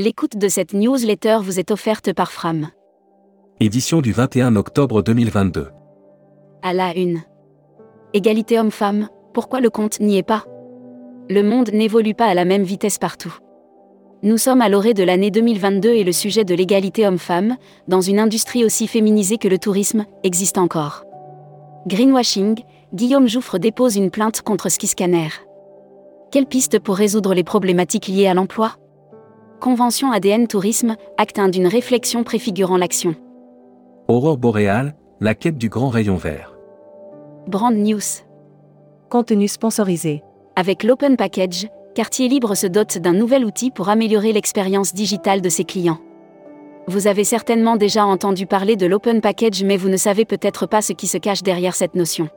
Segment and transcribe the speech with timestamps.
[0.00, 2.68] L'écoute de cette newsletter vous est offerte par Fram.
[3.58, 5.70] Édition du 21 octobre 2022.
[6.62, 7.22] À la une.
[8.14, 10.44] Égalité homme-femme, pourquoi le compte n'y est pas?
[11.28, 13.36] Le monde n'évolue pas à la même vitesse partout.
[14.22, 17.56] Nous sommes à l'orée de l'année 2022 et le sujet de l'égalité homme-femme,
[17.88, 21.02] dans une industrie aussi féminisée que le tourisme, existe encore.
[21.88, 22.62] Greenwashing,
[22.94, 25.30] Guillaume Jouffre dépose une plainte contre Skiscanner.
[26.30, 28.76] Quelle piste pour résoudre les problématiques liées à l'emploi?
[29.60, 33.16] Convention ADN Tourisme, acte 1 d'une réflexion préfigurant l'action.
[34.06, 36.56] Aurore boréale, la quête du grand rayon vert.
[37.48, 38.22] Brand News.
[39.10, 40.22] Contenu sponsorisé.
[40.54, 45.48] Avec l'Open Package, Quartier Libre se dote d'un nouvel outil pour améliorer l'expérience digitale de
[45.48, 45.98] ses clients.
[46.86, 50.82] Vous avez certainement déjà entendu parler de l'Open Package mais vous ne savez peut-être pas
[50.82, 52.28] ce qui se cache derrière cette notion.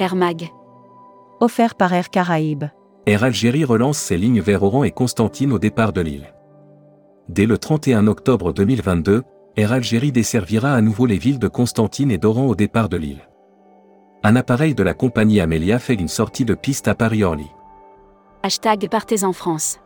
[0.00, 0.48] Air Mag.
[1.38, 2.64] Offert par Air Caraïbes.
[3.04, 6.32] Air Algérie relance ses lignes vers Oran et Constantine au départ de l'île.
[7.28, 9.24] Dès le 31 octobre 2022,
[9.56, 13.28] Air Algérie desservira à nouveau les villes de Constantine et d'Oran au départ de l'île.
[14.22, 17.50] Un appareil de la compagnie Amelia fait une sortie de piste à Paris-Orly.
[18.44, 19.80] Hashtag Partez en France.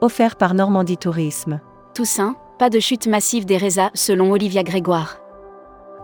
[0.00, 1.60] Offert par Normandie Tourisme.
[1.92, 5.18] Toussaint, pas de chute massive des résas selon Olivia Grégoire.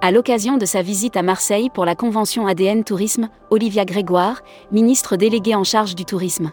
[0.04, 5.16] À l'occasion de sa visite à Marseille pour la convention ADN Tourisme, Olivia Grégoire, ministre
[5.16, 6.52] déléguée en charge du tourisme.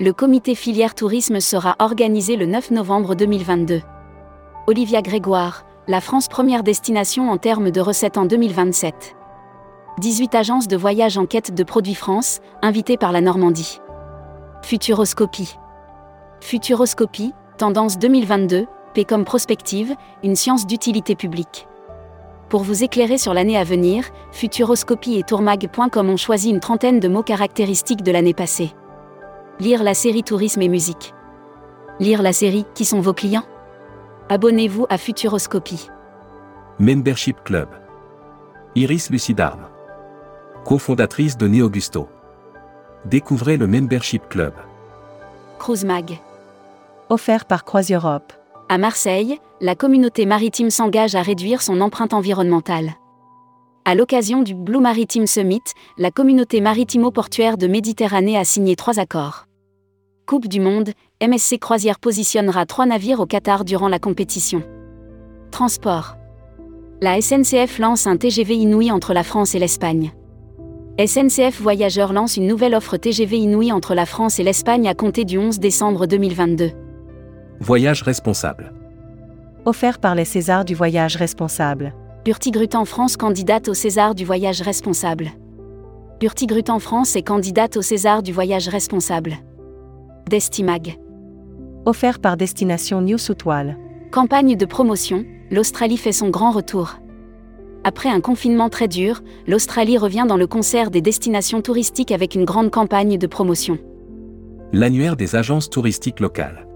[0.00, 3.82] Le comité filière tourisme sera organisé le 9 novembre 2022.
[4.66, 9.14] Olivia Grégoire, la France première destination en termes de recettes en 2027.
[9.98, 13.82] 18 agences de voyage en quête de produits France, invitées par la Normandie.
[14.62, 15.58] Futuroscopie.
[16.40, 21.68] Futuroscopie, tendance 2022, P comme prospective, une science d'utilité publique.
[22.54, 27.08] Pour vous éclairer sur l'année à venir, Futuroscopie et Tourmag.com ont choisi une trentaine de
[27.08, 28.70] mots caractéristiques de l'année passée.
[29.58, 31.14] Lire la série Tourisme et musique.
[31.98, 33.42] Lire la série Qui sont vos clients?
[34.28, 35.90] Abonnez-vous à Futuroscopie.
[36.78, 37.70] Membership Club.
[38.76, 39.66] Iris Lucidarme.
[40.64, 42.08] Cofondatrice de Augusto.
[43.04, 44.54] Découvrez le Membership Club.
[45.58, 46.20] Cruise Mag.
[47.08, 48.32] Offert par Croise Europe.
[48.70, 52.94] À Marseille, la communauté maritime s'engage à réduire son empreinte environnementale.
[53.84, 55.60] À l'occasion du Blue Maritime Summit,
[55.98, 59.44] la communauté maritimo-portuaire de Méditerranée a signé trois accords.
[60.26, 60.92] Coupe du Monde,
[61.22, 64.62] MSC Croisière positionnera trois navires au Qatar durant la compétition.
[65.50, 66.16] Transport.
[67.02, 70.14] La SNCF lance un TGV Inouï entre la France et l'Espagne.
[70.98, 75.26] SNCF Voyageurs lance une nouvelle offre TGV Inouï entre la France et l'Espagne à compter
[75.26, 76.70] du 11 décembre 2022.
[77.60, 78.72] Voyage responsable.
[79.64, 81.94] Offert par les Césars du voyage responsable.
[82.26, 85.30] Hurtigruten France candidate au César du voyage responsable.
[86.20, 89.36] Hurtigruten France est candidate au César du voyage responsable.
[90.28, 90.98] Destimag.
[91.86, 93.44] Offert par Destination New South
[94.10, 96.96] Campagne de promotion, l'Australie fait son grand retour.
[97.84, 102.44] Après un confinement très dur, l'Australie revient dans le concert des destinations touristiques avec une
[102.44, 103.78] grande campagne de promotion.
[104.72, 106.66] L'annuaire des agences touristiques locales.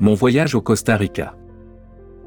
[0.00, 1.36] Mon voyage au Costa Rica.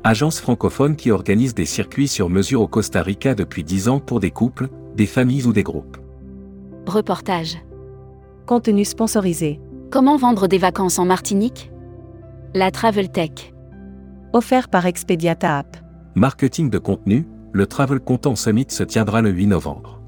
[0.05, 4.21] Agence francophone qui organise des circuits sur mesure au Costa Rica depuis 10 ans pour
[4.21, 5.97] des couples, des familles ou des groupes.
[6.85, 7.57] Reportage.
[8.45, 9.59] Contenu sponsorisé.
[9.91, 11.69] Comment vendre des vacances en Martinique?
[12.53, 13.53] La Travel Tech.
[14.31, 15.75] Offert par Expediata App.
[16.15, 20.01] Marketing de contenu, le Travel Content Summit se tiendra le 8 novembre.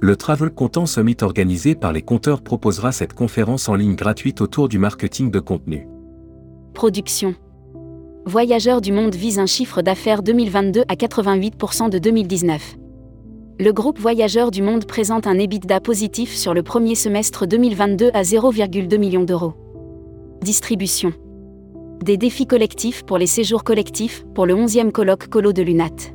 [0.00, 4.68] Le Travel Content Summit organisé par les compteurs proposera cette conférence en ligne gratuite autour
[4.68, 5.88] du marketing de contenu.
[6.74, 7.34] Production.
[8.24, 12.76] Voyageurs du monde vise un chiffre d'affaires 2022 à 88% de 2019.
[13.58, 18.22] Le groupe Voyageurs du monde présente un EBITDA positif sur le premier semestre 2022 à
[18.22, 19.52] 0,2 millions d'euros.
[20.42, 21.12] Distribution.
[22.02, 26.12] Des défis collectifs pour les séjours collectifs pour le 11e colloque Colo de l'UNAT.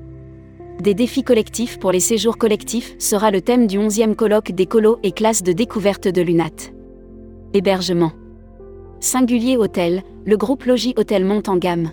[0.81, 4.97] Des défis collectifs pour les séjours collectifs sera le thème du 11e colloque des colos
[5.03, 6.71] et classes de découverte de l'UNAT.
[7.53, 8.11] Hébergement.
[9.05, 11.91] Singulier Hôtel, le groupe Logis Hôtel monte en gamme.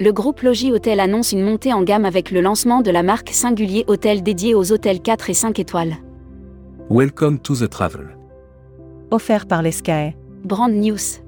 [0.00, 3.28] Le groupe Logis Hôtel annonce une montée en gamme avec le lancement de la marque
[3.28, 5.96] Singulier Hôtel dédiée aux hôtels 4 et 5 étoiles.
[6.88, 8.16] Welcome to the travel.
[9.10, 10.14] Offert par l'ESCAE.
[10.44, 11.20] Brand News.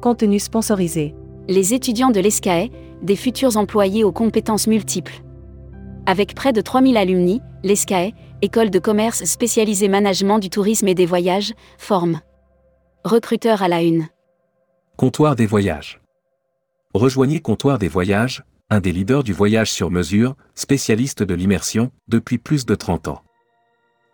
[0.00, 1.14] Contenu sponsorisé.
[1.46, 2.70] Les étudiants de l'ESCAE,
[3.00, 5.22] des futurs employés aux compétences multiples.
[6.06, 8.10] Avec près de 3000 alumni, l'ESCAE,
[8.42, 12.18] école de commerce spécialisée management du tourisme et des voyages, forme.
[13.04, 14.08] Recruteur à la une.
[14.96, 16.00] Comptoir des voyages.
[16.94, 22.38] Rejoignez Comptoir des voyages, un des leaders du voyage sur mesure, spécialiste de l'immersion, depuis
[22.38, 23.22] plus de 30 ans.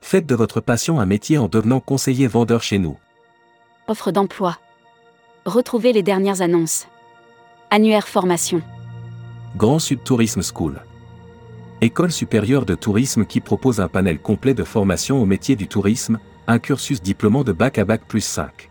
[0.02, 2.98] Faites de votre passion un métier en devenant conseiller vendeur chez nous.
[3.88, 4.58] Offre d'emploi.
[5.46, 6.86] Retrouvez les dernières annonces.
[7.70, 8.60] Annuaire formation.
[9.56, 10.82] Grand Sud Tourism School.
[11.80, 16.18] École supérieure de tourisme qui propose un panel complet de formation au métier du tourisme,
[16.46, 18.70] un cursus diplômant de bac à bac plus 5.